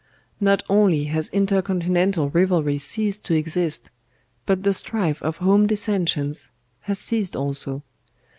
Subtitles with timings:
[0.39, 3.91] Not only has intercontinental rivalry ceased to exist,
[4.47, 7.83] but the strife of home dissensions has ceased also.